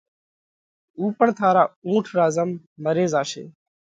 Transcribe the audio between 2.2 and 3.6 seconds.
زم مري زاشي۔